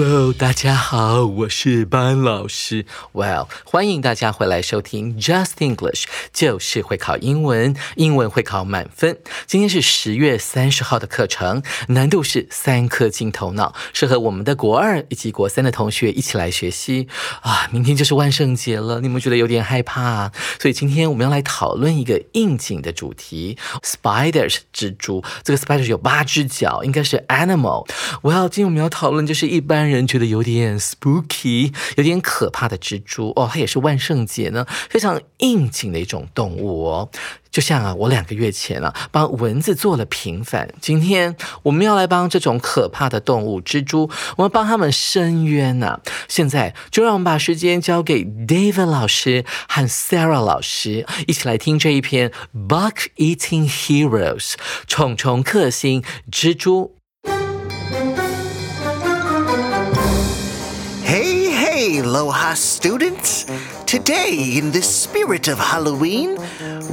[0.00, 2.86] Hello，大家好，我是班老师。
[3.12, 9.18] Well，欢迎大家回来收听 Just English，就是会考英文，英文会考满分。
[9.48, 17.08] 今天是十月三十号的课程，难度是三颗金头脑，适合我们的国二以及国三的同学一起来学习
[17.40, 17.68] 啊！
[17.72, 20.00] 明天就是万圣节了，你们觉得有点害怕？
[20.00, 25.24] 啊所以今天我们要来讨论一个应景的主题：spiders，蜘蛛。
[25.42, 27.84] 这个 spider 有八只脚，应该是 animal。
[28.22, 29.87] Well，今天我们要讨论就是一般。
[29.88, 37.10] 人觉得有点 spooky，有点可怕的蜘蛛哦，它也是万圣节呢非常应景的一种动物哦。
[37.50, 45.98] 就像啊，我两个月前啊帮蚊子做了平反，今天我们要来帮这种可怕的动物蜘蛛，我们帮他们伸冤呐。
[46.28, 54.52] 现在就让我们把时间交给 David 老师和 Sarah 老师，一起来听这一篇 Bug Eating Heroes
[54.86, 56.94] 虫虫克星蜘蛛。
[62.08, 63.44] Aloha, students!
[63.84, 66.38] Today, in the spirit of Halloween,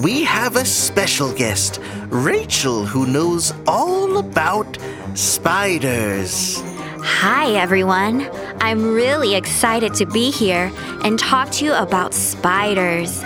[0.04, 4.78] we have a special guest, Rachel, who knows all about
[5.14, 6.62] spiders.
[7.00, 8.30] Hi, everyone.
[8.60, 10.70] I'm really excited to be here
[11.06, 13.22] and talk to you about spiders.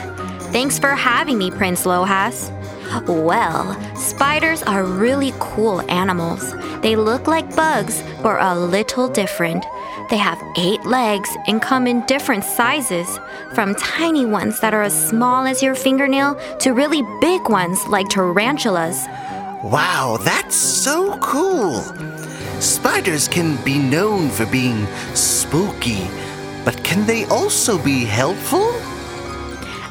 [0.54, 2.52] Thanks for having me, Prince Lohas.
[3.08, 3.66] Well,
[3.96, 6.54] spiders are really cool animals.
[6.82, 9.66] They look like bugs, but are a little different.
[10.10, 13.20] They have eight legs and come in different sizes,
[13.54, 18.10] from tiny ones that are as small as your fingernail to really big ones like
[18.10, 19.06] tarantulas.
[19.64, 21.84] Wow, that's so cool!
[22.60, 26.08] Spiders can be known for being spooky,
[26.66, 28.74] but can they also be helpful?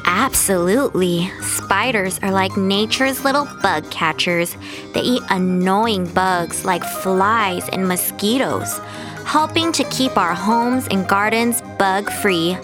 [0.05, 1.31] Absolutely.
[1.41, 4.57] Spiders are like nature's little bug catchers.
[4.93, 8.81] They eat annoying bugs like flies and mosquitoes
[9.29, 12.57] helping to keep our homes and gardens bug free.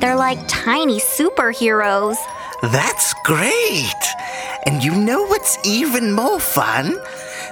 [0.00, 2.16] They're like tiny superheroes.
[2.60, 4.02] That's great!
[4.66, 6.98] And you know what's even more fun?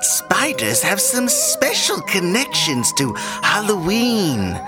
[0.01, 3.15] Spiders have some special connections to
[3.53, 4.61] Halloween.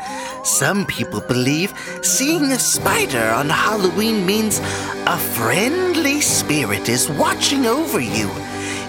[0.44, 4.60] Some people believe seeing a spider on Halloween means
[5.06, 8.30] a friendly spirit is watching over you.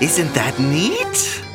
[0.01, 1.48] Isn't that neat?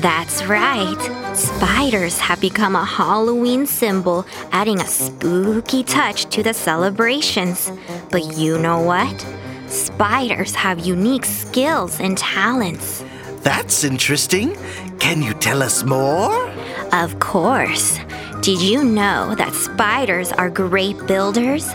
[0.00, 1.34] That's right.
[1.34, 7.72] Spiders have become a Halloween symbol, adding a spooky touch to the celebrations.
[8.12, 9.26] But you know what?
[9.66, 13.04] Spiders have unique skills and talents.
[13.42, 14.56] That's interesting.
[15.00, 16.48] Can you tell us more?
[16.92, 17.98] Of course.
[18.40, 21.68] Did you know that spiders are great builders?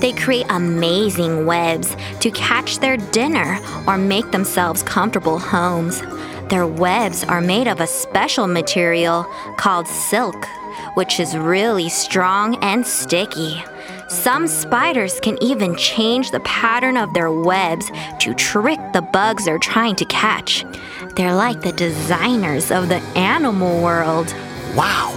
[0.00, 6.02] They create amazing webs to catch their dinner or make themselves comfortable homes.
[6.48, 9.24] Their webs are made of a special material
[9.56, 10.46] called silk,
[10.94, 13.64] which is really strong and sticky.
[14.08, 17.90] Some spiders can even change the pattern of their webs
[18.20, 20.64] to trick the bugs they're trying to catch.
[21.16, 24.32] They're like the designers of the animal world.
[24.76, 25.12] Wow,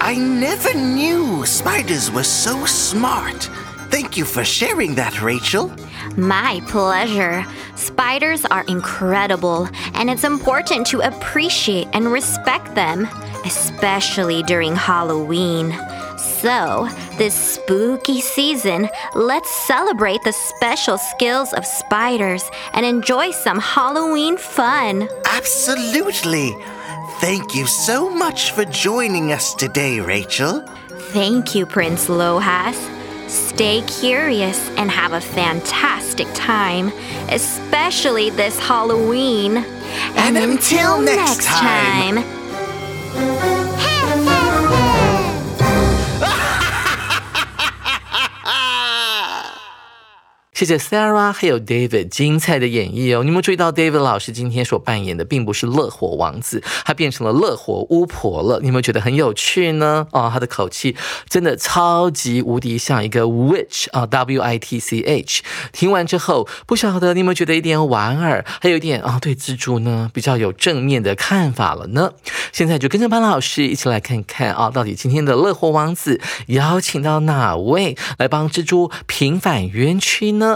[0.00, 3.50] I never knew spiders were so smart.
[3.90, 5.70] Thank you for sharing that, Rachel.
[6.16, 7.44] My pleasure.
[7.76, 13.08] Spiders are incredible, and it's important to appreciate and respect them,
[13.44, 15.72] especially during Halloween.
[16.18, 24.36] So, this spooky season, let's celebrate the special skills of spiders and enjoy some Halloween
[24.36, 25.08] fun.
[25.26, 26.54] Absolutely.
[27.20, 30.64] Thank you so much for joining us today, Rachel.
[31.12, 32.99] Thank you, Prince Lohas.
[33.30, 36.92] Stay curious and have a fantastic time,
[37.28, 39.58] especially this Halloween.
[40.16, 42.16] And, and until, until, next, next time.
[42.16, 43.59] time.
[50.60, 53.24] 谢谢 Sarah 还有 David 精彩的演绎哦。
[53.24, 58.60] 你有没有注意到 David 老师今天所扮演的并不是乐火王子，他变成了乐火巫婆了？
[58.60, 60.06] 你有没有觉得很有趣呢？
[60.12, 60.94] 哦，他的口气
[61.30, 65.42] 真的超级无敌像一个 witch 啊，W I T C H。
[65.72, 72.12] 听完之后，不晓得你有没有觉得一点莞尔，还有一点啊，对蜘蛛呢比较有正面的看法了呢？
[72.52, 80.49] 现在就跟着班老师一起来看看啊，到底今天的乐活王子邀请到哪位来帮蜘蛛平反冤屈呢？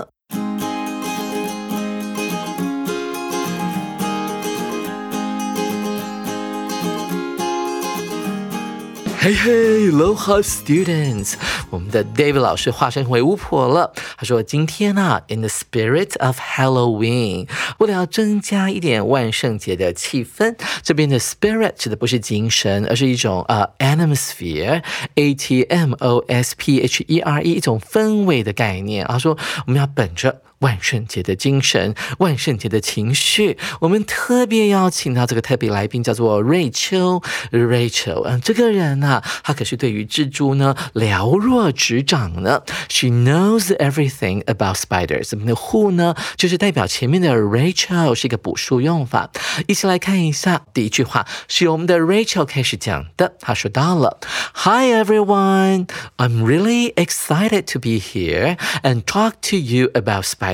[9.23, 11.33] 嘿嘿，Aloha students，
[11.69, 13.91] 我们的 David 老师化身为巫婆了。
[14.17, 17.49] 他说：“今天啊，in the spirit of Halloween，
[17.79, 29.05] 为了要增加一点万圣节的气氛，这边的 spirit 指的不是精神，而是一种呃 atmosphere，a t m o s p h e r e 一种氛围的概念。
[29.05, 29.37] 他说
[29.67, 37.21] 我们要本着。” 万圣节的精神，万圣节的情绪，我们特别邀请到这个特别来宾，叫做瑞秋。
[37.51, 42.61] Rachel，嗯，这个人呢，他可是对于蜘蛛呢了若指掌呢。
[42.89, 45.29] She knows everything about spiders。
[45.31, 49.29] 我们的 who 呢，就是代表前面的 Rachel 是一个补数用法。
[49.67, 53.33] 一起来看一下，第一句话是由我们的 Rachel 开始讲的。
[53.39, 55.87] 他说到了：“Hi everyone,
[56.17, 60.49] I'm really excited to be here and talk to you about spiders.”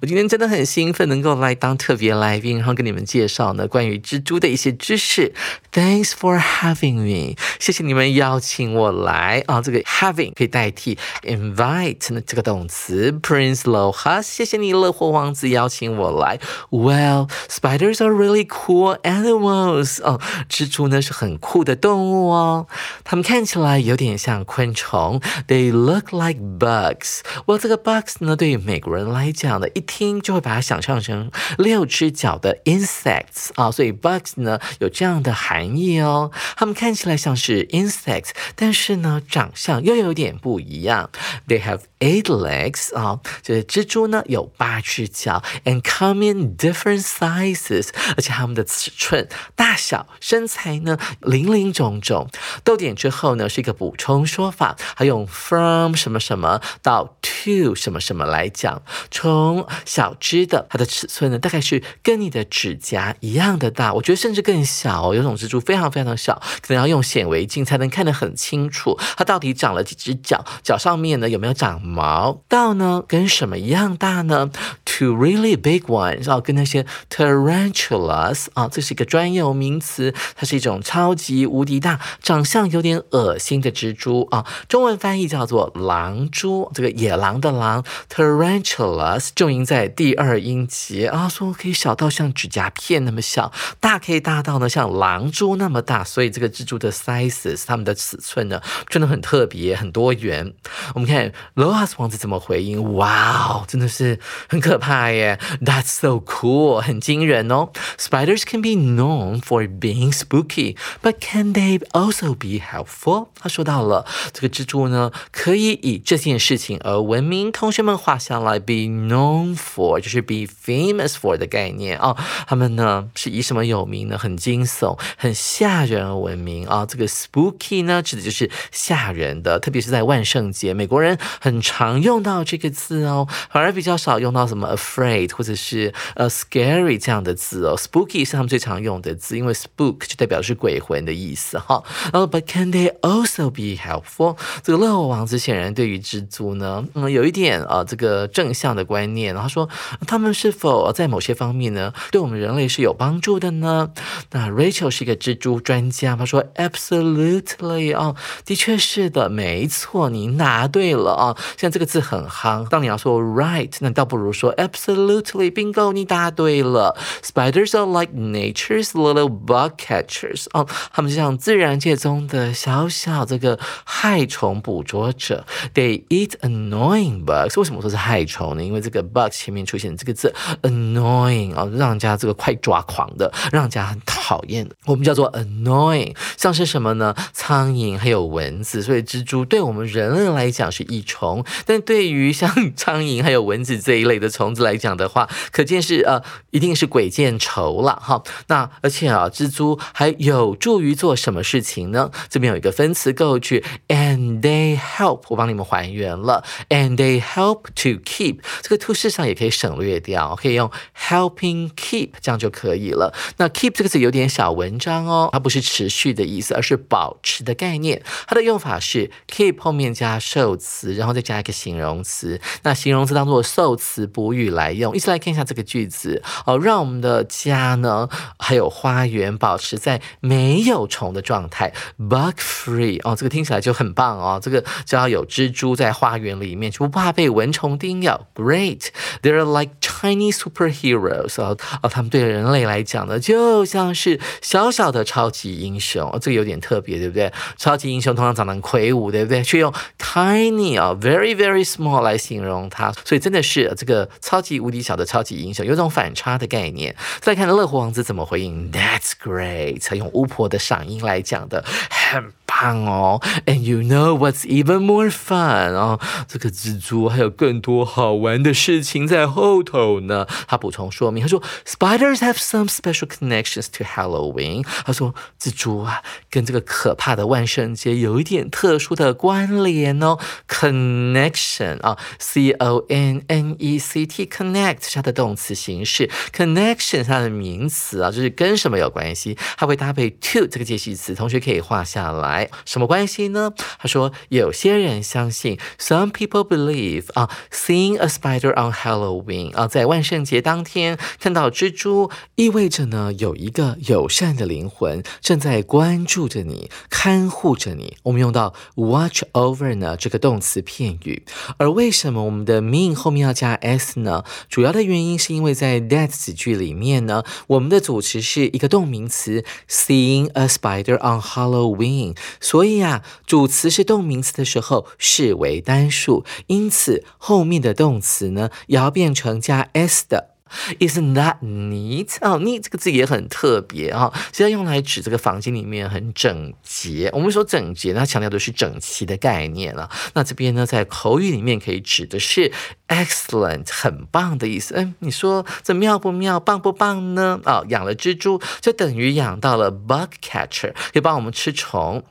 [0.00, 5.32] 我今天真的很兴奋，能够来当特别来宾，然后跟你们介绍呢关于蜘蛛的一些知识。
[5.72, 9.60] Thanks for having me，谢谢你们邀请我来啊。
[9.60, 13.12] 这个 having 可以代替 invite 呢这个动词。
[13.22, 16.38] Prince Loha，谢谢你乐活王子邀请我来。
[16.70, 20.02] Well，spiders are really cool animals。
[20.02, 22.66] 哦，蜘蛛呢是很酷的动物哦，
[23.04, 25.20] 它们看起来有点像昆虫。
[25.46, 27.20] They look like bugs。
[27.46, 36.30] Well，这个 bugs 呢对于美国人来来讲的，一听就会把它想象成六只脚的 insects 啊，所以 bugs 呢有这样的含义哦。
[36.56, 41.10] 它们看起来像是 insects，但是呢长相又有点不一样。
[41.46, 52.30] They have eight legs 啊，就是蜘蛛呢有八只脚，and come in different sizes，而且它们的尺寸、大小、身材呢林林总总。
[52.62, 58.82] 逗点之后呢是一个补充说法，还用 from 什么什么到 to 什么什么来讲。
[59.10, 65.14] 从小只的，它的尺寸呢，大概是跟你的指甲一样的大，我觉得甚至更小。
[65.14, 72.42] 有种蜘蛛非常非常的小，可能要用显微镜才能看得很清楚，它到底长了几只脚，脚上面呢有没有长毛。
[72.48, 74.50] 到呢跟什么一样大呢
[74.84, 84.44] ？To really big ones，哦，跟那些 tarantulas 啊，这是一个专有名词，它是一种超级无敌大、长相有点恶心的蜘蛛啊。
[84.68, 88.97] 中文翻译叫做狼蛛，这个野狼的狼 tarantula。
[89.34, 100.54] 重音在第二音节啊，说可以小到像指甲片那么小，大可以大到呢像狼蛛那么大，所以这个蜘蛛的 sizes 它们的尺寸呢真的很特别很多元。
[100.94, 104.18] 我们看 Loas 王子怎么回应，哇哦，真的是
[104.48, 107.70] 很可怕耶！That's so cool，很惊人哦。
[107.98, 113.28] Spiders can be known for being spooky，but can they also be helpful？
[113.38, 117.52] 他说到了这个蜘蛛呢，可以以这件事情而闻名。
[117.52, 118.87] 同学们画下来，be。
[118.88, 122.16] Known for 就是 be famous for 的概念啊，
[122.46, 124.18] 他们呢是以什么有名呢？
[124.18, 126.84] 很惊悚、很吓人而闻名啊。
[126.86, 137.76] 这个 spooky 呢，指的就是吓人的，特别是在万圣节，美国人很常用到这个字哦，反而比较少用到什么 afraid 或者是呃 scary 这样的字哦。
[137.76, 141.82] spooky 是他们最常用的字，因为 spook 就代表是鬼魂的意思哈。
[142.12, 144.36] 然后 but can they also be helpful？
[144.62, 148.88] 这个乐活王子显然对于蜘蛛呢，嗯，有一点啊，这个正向的。
[148.88, 149.68] 观念，然后说
[150.06, 153.90] 他们是否在某些方面呢，对我们人类是有帮助的呢？
[154.30, 158.16] 那 Rachel 是一个蜘蛛专家，他说 Absolutely 啊，
[158.46, 161.36] 的确是的，没错，你答对了啊。
[161.58, 166.96] 现在这个字很夯，当你要说 right，那倒不如说 Absolutely，bingo，你答对了。
[167.22, 175.44] Spiders are like nature's little bug catchers 啊，他们就像自然界中的小小这个害虫捕捉者。
[175.74, 177.58] They eat annoying bugs。
[177.58, 178.67] 为什么说是害虫呢？
[178.68, 180.32] 因为这个 bug 前面出现这个字
[180.62, 186.14] annoying 啊，让人家这个快抓狂的，让人家很讨厌的，我们叫做 annoying。
[186.36, 198.22] 像是什么呢苍蝇还有蚊子，所以蜘蛛对我们人类来讲是益虫，但对于像苍蝇还有蚊子这一类的虫子来讲的话，可见是呃，一定是鬼见愁了哈。
[198.48, 202.10] 那而且啊，蜘蛛还有助于做什么事情呢？
[202.28, 213.14] 这边有一个分词构句，and they help，我帮你们还原了，and they help to keep，这个 to 事实上也可以省略掉，可以用 helping keep，这样就可以了。
[213.36, 218.02] 那 keep 这个字有点小文章哦，它不是持续的意思，而是保持的概念。
[218.26, 222.40] 它的用法是 keep 后面加受词，然后再加一个形容词。
[222.62, 224.94] 那形容词当做受词补语来用。
[224.94, 234.40] 一起来看一下这个句子哦，让我们的家呢，还有花园保持在没有虫的状态，bug free 哦，这个听起来就很棒哦。
[234.42, 238.26] 这个只要有蜘蛛在花园里面，就不怕被蚊虫叮咬。
[238.48, 246.10] Great，they're like tiny superheroes 哦哦，他们对人类来讲呢，就像是小小的超级英雄。
[246.22, 247.30] 这个有点特别，对不对？
[247.58, 249.42] 超级英雄通常长得魁梧，对不对？
[249.42, 256.96] 却用 tiny 啊，very very small 来形容它，所以真的是这个超级无敌小的超级英雄，有种反差的概念。
[257.20, 262.32] 再看乐活王子怎么回应，That's great，用巫婆的嗓音来讲的，很。
[262.60, 265.74] 棒哦，And you know what's even more fun？
[265.74, 270.26] 哦，这个蜘蛛还有更多好玩玩的事情在后头呢。
[270.46, 274.64] 他补充说明，他说，Spiders have some special connections to Halloween。
[274.84, 280.18] 他说，蜘蛛啊，跟这个可怕的万圣节有一点特殊的关联哦。
[280.46, 292.50] Connection 啊，C O N N E C T，connect 是它的动词形式，connection 它的名词啊，就是跟什么有关系，它会搭配 to 这个介系词，同学可以画下来。
[292.64, 293.52] 什么关系呢？
[293.78, 307.96] 他说，有些人相信，Some people believe 啊，seeing a spider on Halloween 啊，在万圣节当天看到蜘蛛，意味着呢，有一个友善的灵魂正在关注着你，看护着你。
[308.04, 311.22] 我们用到 watch over 呢这个动词片语。
[311.58, 314.24] 而为什么我们的 mean 后面要加 s 呢？
[314.48, 322.16] 主要的原因是因为在 that 子句里面呢，我们的主词是一个动名词，seeing a spider on Halloween。
[322.40, 330.37] 所以啊，主词是动名词的时候视为单数，因此后面的动词词呢也要变成加 s 的。
[330.78, 332.16] Isn't that neat？
[332.20, 337.10] 哦，neat 这个字也很特别啊，是要用来指这个房间里面很整洁。
[337.12, 339.90] 我们说整洁，它强调的是整齐的概念了。
[340.14, 342.52] 那这边呢，在口语里面可以指的是。
[342.88, 344.72] Excellent，很棒的意思。
[344.74, 347.38] 嗯，你说这妙不妙，棒不棒呢？
[347.44, 352.02] 啊，养了蜘蛛就等于养到了 bug catcher，可以帮我们吃虫。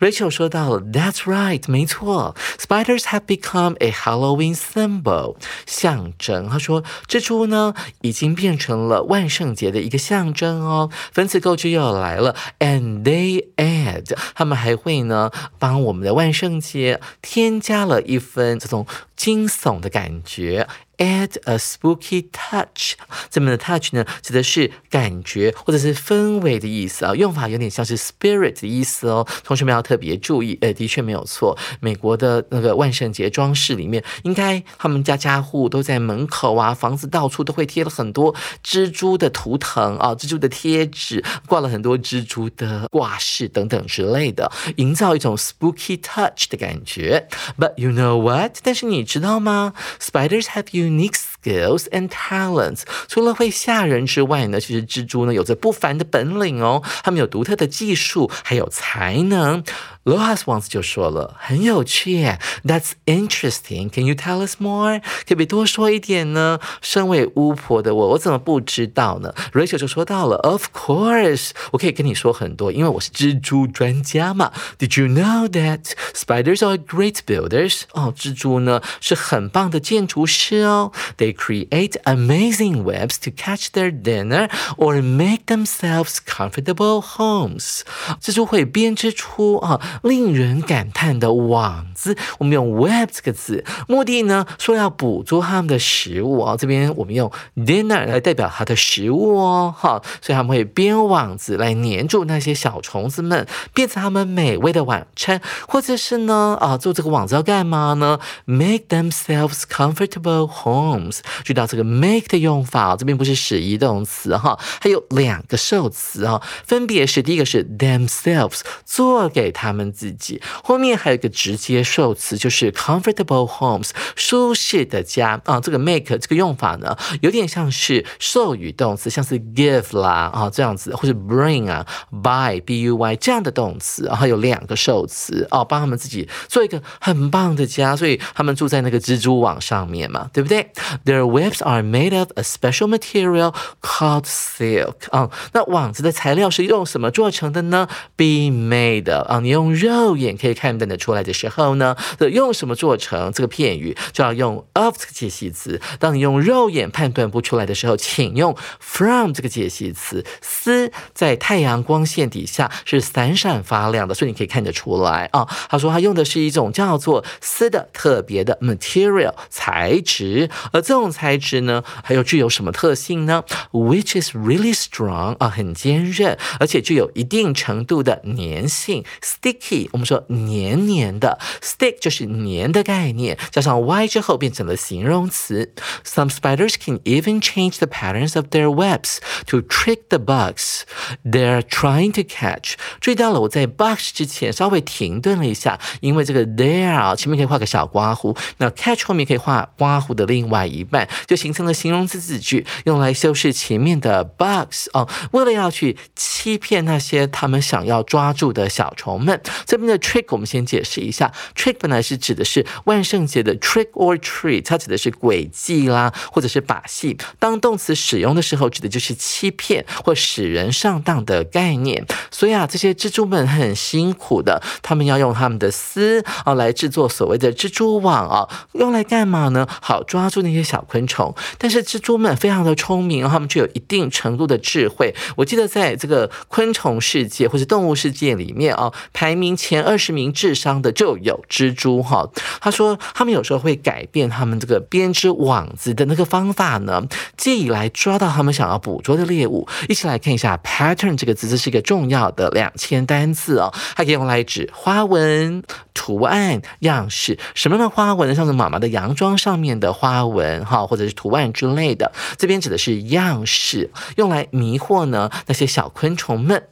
[0.00, 2.34] Rachel 说到了，That's right，没错。
[2.58, 6.48] Spiders have become a Halloween symbol，象征。
[6.48, 10.90] 他说，蜘蛛呢已经变成了万圣节的一个象征哦。
[11.12, 18.86] 分词构句又来了，and they add，他们还会呢帮我们的万圣节添加了一分这种。
[19.22, 20.66] 惊悚的感觉。
[20.98, 22.92] Add a spooky touch，
[23.28, 29.26] 这边的 touch 呢，指的是感觉或者是氛围的意思啊，用法有点像是 spirit 的意思哦。
[29.42, 31.58] 同学们要特别注意，呃，的确没有错。
[31.80, 47.26] 美国的那个万圣节装饰里面，应该他们家家户都在门口啊，房子到处都会贴了很多蜘蛛的图腾啊，蜘蛛的贴纸，挂了很多蜘蛛的挂饰等等之类的，营造一种 spooky touch 的感觉。
[47.58, 48.58] But you know what？
[48.62, 49.73] 但是你知道吗？
[49.99, 52.81] Spiders have you unique skills and talents。
[53.07, 59.63] 除了会吓人之外呢，其实蜘蛛呢有着不凡的本领哦，他们有独特的技术，还有才能。
[60.03, 63.89] Lohas 王子就说了，很有趣耶，That's interesting.
[63.89, 65.01] Can you tell us more？
[65.27, 66.61] 可不可以多说一点呢？
[66.81, 69.33] 身为巫婆的我，我怎么不知道呢？
[69.51, 74.53] Rachel 就说到了，Of course，我可以跟你说很多，因为我是蜘蛛专家嘛。
[74.79, 77.81] Did you know that spiders are great builders？
[77.91, 80.93] 哦，蜘蛛呢是很棒的建筑师哦。
[81.17, 87.80] They create amazing webs to catch their dinner or make themselves comfortable homes。
[88.20, 89.80] 蜘蛛会编织出啊。
[90.02, 96.56] 令人感叹的网子，我们用 web 这个字，目的呢说要捕捉他们的食物啊。
[96.56, 111.20] 这边我们用 dinner 来代表它的食物哦，哈，所以他们会编网子来粘住那些小虫子们，变成他们美味的晚餐，或者是呢啊，做这个网子要干嘛呢？Make themselves comfortable homes。
[111.44, 119.92] 注意到这个 make 的用法，这边不是使役动词哈，还有两个受词哈，分别是第一个是 themselves，做给他们。
[119.92, 120.40] 自己。
[120.64, 125.60] 后面还有一个直接受词，就是 comfortable homes，舒适的家啊。
[125.60, 140.70] 这个 make 这个用法呢，有点像是授予动词，像是 give 啦啊这样子，或者 bring 啊，buy b u y 这样的动词，然后有两个受词哦，帮他们自己做一个很棒的家，所以他们住在那个蜘蛛网上面嘛，对不对
[141.12, 145.28] ？Their webs are made of a special material called silk 啊。
[145.52, 151.96] 那网子的材料是用什么做成的呢？Be made 啊，你用肉眼可以看得出来的时候呢，
[152.30, 153.30] 用什么做成？
[153.32, 155.80] 这个片语就要用 of 这个解析词。
[155.98, 160.24] 当你用肉眼判断不出来的时候，请用 from 这个解析词。
[160.40, 165.46] 丝在太阳光线底下是闪闪发亮的，所以你可以看得出来啊。
[165.68, 173.43] 他说他用的是一种叫做丝的特别的 material 材质，而这种材质呢，还有具有什么特性呢？
[173.71, 179.03] Which is really strong 啊，很坚韧，而且具有一定程度的粘性。
[179.21, 185.73] Sticky，我们说黏黏的，stick 就是黏的概念，加上 y 之后变成了形容词。
[186.03, 190.81] Some spiders can even change the patterns of their webs to trick the bugs
[191.23, 192.73] they're trying to catch。
[192.99, 200.83] 注意到了，我在 bugs 之前稍微停顿了一下，因为这个 there 前面可以画个小刮胡，那 catch 后面可以画刮胡的另外一
[201.26, 205.08] 就形成了形容词子句，用来修饰前面的 bugs 哦。
[205.32, 217.16] 为了要去欺骗那些他们想要抓住的小虫们，这边的 trick 我们先解释一下，trick 本来是指的是万圣节的 trick or treat，它指的是诡计啦，或者是把戏。
[217.38, 222.06] 当动词使用的时候，指的就是欺骗或使人上当的概念。
[222.30, 229.66] 所以啊，这些蜘蛛们很辛苦的，他们要用他们的丝啊来制作所谓的蜘蛛网啊，用来干嘛呢？
[229.80, 231.34] 好抓住那些小昆虫。
[231.58, 235.14] 但是蜘蛛们非常的聪明，他们具有一定程度的智慧。
[235.36, 242.28] 我记得在这个昆虫世界或者动物世界里面哦，排名前二十名智商的就有蜘蛛哈。
[242.60, 247.02] 他说他们有时候会改变他们这个编织网子的那个方法呢，
[247.36, 249.68] 借以来抓到他们想要捕捉的猎物。
[249.88, 255.62] 一起来看一下 pattern 这个字，这是一个重要的两千单字哦，它可以用来指花纹、
[255.94, 257.38] 图案、样式。
[257.54, 258.34] 什么样的花纹呢？
[258.34, 262.12] 像是妈妈的洋装上面的花纹好，或者是图案之类的。
[262.36, 266.62] 这边指的是样式，用来迷惑呢那些小昆虫们。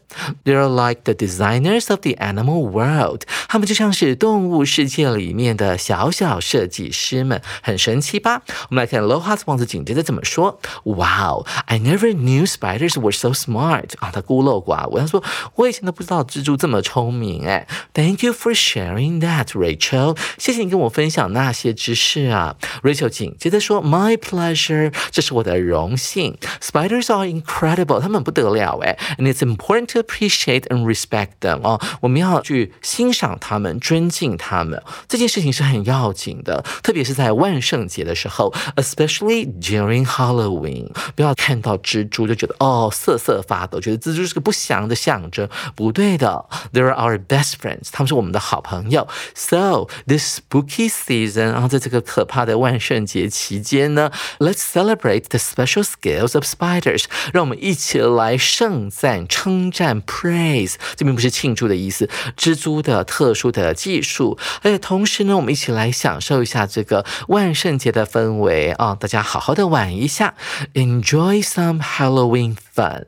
[0.46, 8.41] They're like the designers of the animal world，他们就像是动物世界里面的小小设计师们，很神奇吧？
[8.70, 15.24] 我们来看 Low Heart 王子紧接着怎么说：Wow, I never knew spiders were so smart 啊，他孤陋寡闻，他说
[15.55, 17.68] 我以前都不知道蜘蛛这么聪明哎。
[17.94, 22.55] Thank you for sharing that, Rachel，谢谢你跟我分享那些知识啊。
[22.83, 26.38] Rachel 紧接着说：My pleasure，这是我的荣幸。
[26.61, 40.90] Spiders are incredible，他们不得了哎，and it's important to appreciate and respect them 哦，我们要去欣赏他们，尊敬他们，这件事情是很要紧的，特别是在万圣节的时候，especially during Halloween。
[41.16, 46.46] 不要看到蜘蛛就觉得哦瑟瑟发抖，觉得蜘蛛是个不祥的象征，不对的。
[46.74, 49.07] They're our best friends，他们是我们的好朋友。
[49.33, 59.89] So this spooky season，然后在这个可怕的万圣节期间呢，Let's celebrate the special skills of spiders，让我们一起来盛赞、称赞。
[60.03, 62.09] Praise，这并不是庆祝的意思。
[62.37, 68.97] 蜘蛛的特殊的技术，而且同时呢，我们一起来享受一下这个万圣节的氛围啊！
[68.99, 70.35] 大家好好的玩一下
[70.75, 73.06] ，Enjoy some Halloween 范。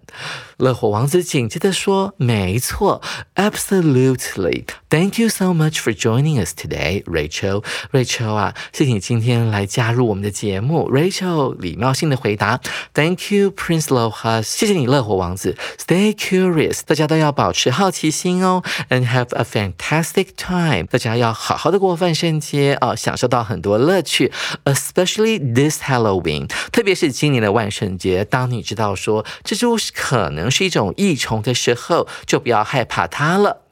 [0.58, 3.02] 乐火王子紧接着说：“没错
[3.34, 4.64] ，Absolutely。
[4.88, 7.64] Thank you so much for joining us today, Rachel.
[7.90, 10.88] Rachel 啊，谢谢你今天来加入我们的节目。
[10.90, 12.60] Rachel 礼貌性的回答
[12.94, 14.42] ：Thank you, Prince Lohas。
[14.42, 15.56] 谢谢你，乐火王子。
[15.78, 18.62] Stay curious，大家都要保持好奇心哦。
[18.90, 24.30] And have a fantastic time，大家要好好的过万圣节啊，享受到很多乐趣。
[24.64, 30.50] Especially this Halloween，特别是今年的万圣节，当你知道说蜘蛛可能。
[30.50, 33.62] 是一种益虫的时候，就不要害怕它了。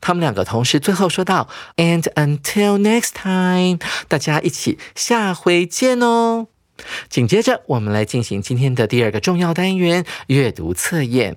[0.00, 6.46] 他们两个同时最后说道：“And until next time，大家一起下回见哦。”
[7.08, 11.36] 紧接着，我们来进行今天的第二个重要单元——阅读测验。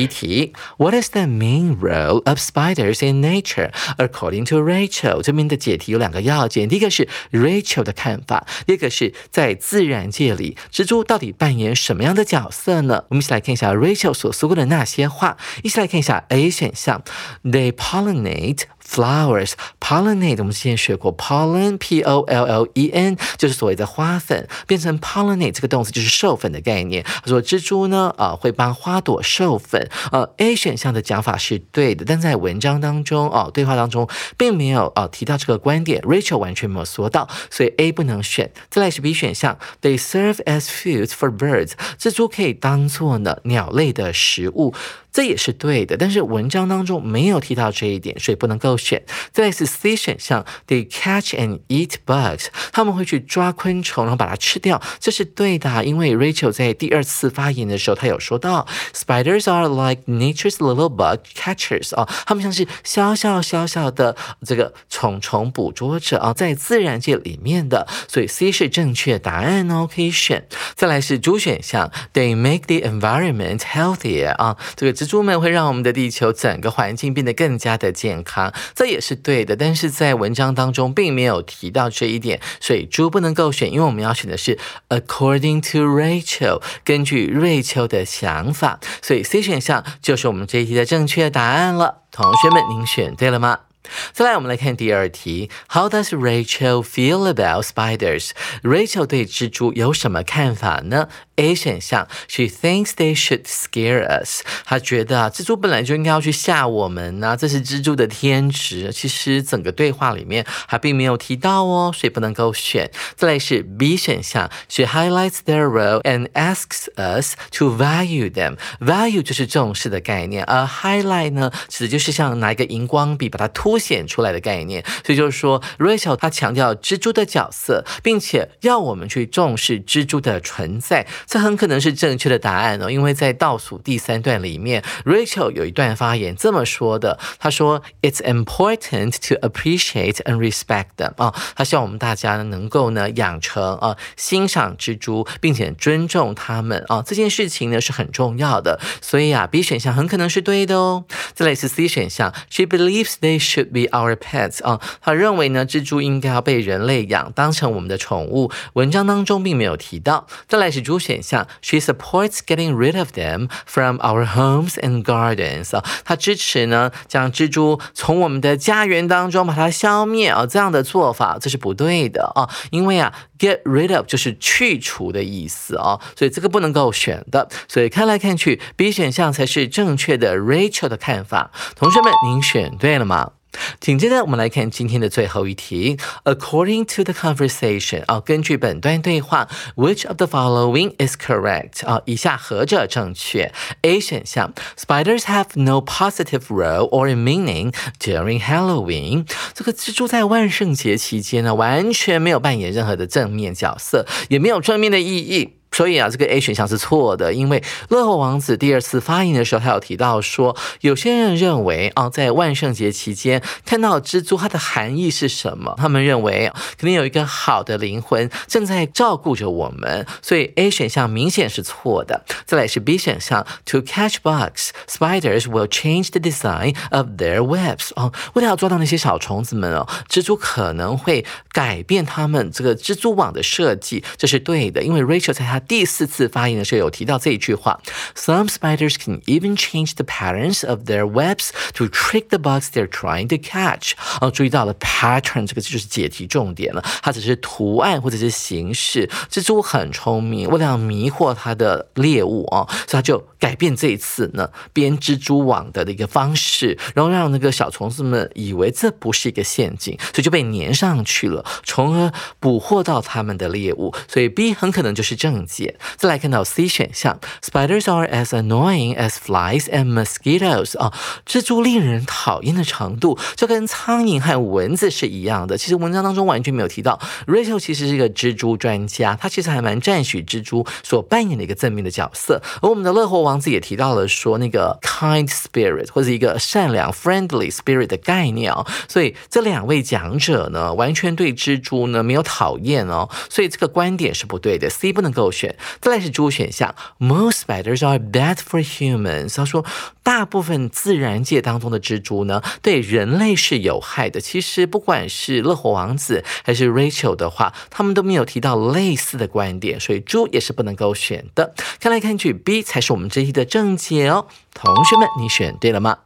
[0.00, 5.22] 一题，What is the main role of spiders in nature according to Rachel？
[5.22, 13.04] 这边的解题有两个要件，第一个是 Rachel 的看法，第二个是在自然界里，蜘蛛到底扮演什么样的角色呢？
[13.08, 17.02] 我们一起来看一下 Rachel 所说过的那些话，一起来看一下 A 选项
[17.44, 18.62] ，They pollinate。
[18.90, 27.04] Flowers pollinate，我们之前学过 pollen p o l l e n，就是所谓的花粉，变成 pollinate 这个动词就是授粉的概念。
[27.04, 38.50] 他说蜘蛛呢啊会帮花朵授粉，呃 A 选项的讲法是对的，但在文章当中哦对话当中并没有啊提到这个观点，Rachel 完全没有说到，所以 A 不能选。
[38.68, 44.74] 再来是 B 选项，They serve as food for birds，蜘蛛可以当做呢鸟类的食物。
[45.12, 49.02] 这也是对的，但是文章当中没有提到这一点，所以不能够选。
[49.32, 55.84] 再来是 C 选项，They catch and eat bugs，他们会去抓昆虫，然后把它吃掉，这是对的。
[55.84, 70.46] 因为 Rachel 在第二次发言的时候，他有说到，Spiders are like nature's little bug catchers 啊，他们像是小小小小的这个虫虫捕捉者啊，在自然界里面的，所以 C 是正确答案哦，可以选。
[70.76, 74.99] 再来是 D 选项，They make the environment healthier 啊，这个。
[75.00, 79.56] 蜘蛛们会让我们的地球整个环境变得更加的健康，这也是对的。
[79.56, 84.58] 但是在文章当中并没有提到这一点，所以猪不能够选，因为我们要选的是
[84.90, 92.02] according to Rachel，根据瑞秋的想法，所以 C 选项就是我们这一题的正确答案了。
[92.10, 93.69] 同学们，您选对了吗？
[94.12, 95.50] 再来，我们来看第二题。
[95.68, 104.42] How does Rachel feel about spiders？Rachel 对蜘蛛有什么看法呢？A 选项，She thinks they should scare us。
[104.64, 108.92] 她觉得啊，蜘蛛本来就应该要去吓我们呐，这是蜘蛛的天职。
[108.92, 112.90] 其实整个对话里面还并没有提到哦，所以不能够选。
[113.16, 118.56] 再来是 B 选项，She highlights their role and asks us to value them。
[118.78, 123.80] Value 就是重视的概念，而 highlight 呢，指的就是像拿一个荧光笔把它凸。
[123.80, 132.90] 显出来的概念，所以就是说，Rachel 他强调蜘蛛的角色，并且要我们去重视蜘蛛的存在，这很可能是正确的答案哦。
[132.90, 148.78] 因为在倒数第三段里面，Rachel 有一段发言这么说的，他说：“It's important to appreciate and respect them。”啊，他希望我们大家能够呢养成啊欣赏蜘蛛，并且尊重他们啊，这件事情呢是很重要的。
[149.00, 151.04] 所以啊，B 选项很可能是对的哦。
[151.34, 153.59] 再来是 C 选项，She believes they should。
[153.64, 158.50] Be our pets 啊，他认为呢，蜘蛛应该要被人类养，当成我们的宠物。
[158.72, 160.26] 文章当中并没有提到。
[160.48, 174.06] 再来是 D 选项，She supports getting rid of them from our homes and gardens 啊，他支持呢将蜘蛛从我们的家园当中把它消灭啊，这样的做法这是不对的啊，因为啊，get rid of
[174.06, 177.48] 就是去除的意思啊，所以这个不能够选的。
[177.68, 180.30] 所以看来看去，B 选项才是正确的。
[180.40, 183.32] Rachel 的看法，同学们，您选对了吗？
[183.80, 185.96] 紧接着，我们来看今天的最后一题。
[186.24, 191.86] According to the conversation，啊，根据本段对话，Which of the following is correct？
[191.86, 199.26] 啊，以下何者正确？A 选项，Spiders have no positive role or meaning during Halloween。
[199.54, 205.59] 这个蜘蛛在万圣节期间呢，完全没有扮演任何的正面角色，也没有正面的意义。
[205.72, 215.74] 所以啊，这个 A 选项是错的，因为乐活王子第二次发言的时候，他有提到说，有些人认为啊，在万圣节期间看到蜘蛛，它的含义是什么？
[215.78, 222.24] 他们认为肯定有一个好的灵魂正在照顾着我们，所以 A 选项明显是错的。
[222.44, 227.90] 再来是 B 选项，To catch bugs, spiders will change the design of their webs。
[227.94, 235.59] 哦，为了要抓到那些小虫子们哦，蜘蛛可能会改变他们这个蜘蛛网的设计，这是对的，因为 Rachel 在他。
[235.60, 237.80] 第四次发言的时候有提到这一句话
[238.16, 243.28] ：Some spiders can even change the patterns of their webs to trick the bugs they're trying
[243.28, 243.92] to catch。
[244.20, 249.08] 哦，注意到了 pattern 这个就是解题重点了，它只是图案或者是形式。
[249.30, 263.92] 蜘蛛很聪明，为了要迷惑它的猎物啊，所以它就改变这一次呢编蜘蛛网的的一个方式，然后让那个小虫子们以为这不是一个陷阱，所以就被粘上去了，从而捕获到他们的猎物。
[264.06, 265.40] 所以 B 很可能就是正。
[265.46, 265.76] 解。
[265.96, 270.92] 再来看到 C 选项，Spiders are as annoying as flies and mosquitoes 啊，
[271.26, 275.56] 蜘蛛令人讨厌的程度就跟苍蝇和蚊子是一样的。
[275.56, 282.42] 其实文章当中完全没有提到，Rachel 其实是一个蜘蛛专家，他其实还蛮赞许蜘蛛所扮演的一个正面的角色。
[282.60, 288.66] 而我们的乐活王子也提到了说那个 kind spirit 或者一个善良 friendly spirit 的概念哦。
[288.86, 294.68] 所以这两位讲者呢，完全对蜘蛛呢没有讨厌哦，所以这个观点是不对的。
[294.68, 295.30] C 不能够。
[295.30, 299.36] 选，再来是 D 选项，Most spiders are bad for humans。
[299.36, 299.64] 他说，
[300.02, 304.20] 大部分自然界当中的蜘蛛呢，对人类是有害的。
[304.20, 311.54] 其实不管是乐活王子还是 Rachel 的话，他们都没有提到类似的观点，所以猪也是不能够选的。
[311.78, 314.26] 看来看去，B 才是我们这一题的正解哦。
[314.54, 315.98] 同学们，你选对了吗？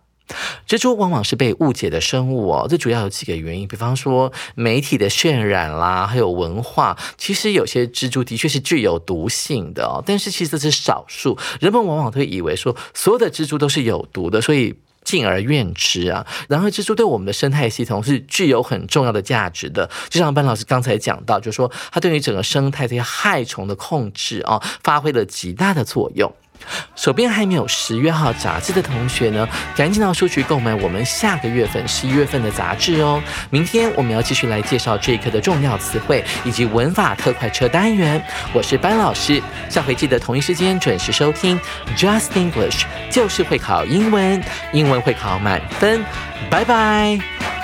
[0.66, 6.96] 蜘蛛往往是被误解的生物哦，这主要有几个原因，比方说媒体的渲染啦，还有文化。
[7.18, 14.74] 其实有些蜘蛛的确是具有毒性的哦，但是其实这是少数，人们往往会以为说所有的蜘蛛都是有毒的，所以
[15.04, 16.26] 敬而远之啊。
[16.48, 26.32] 然而，蜘蛛对我们的生态系统是具有很重要的价值的，就像班老师刚才讲到，就是说它对于整个生态这些害虫的控制啊，发挥了极大的作用。
[26.94, 33.22] 手边还没有十月号杂志的同学呢，赶紧到书局购买我们下个月份十一月份的杂志哦。
[33.50, 38.22] 明天我们要继续来介绍这一课的重要词汇以及文法特快车单元。
[38.52, 41.58] 我是班老师，下回记得同一时间准时收听
[41.96, 46.04] Just English，就是会考英文，英文会考满分。
[46.50, 47.63] 拜拜。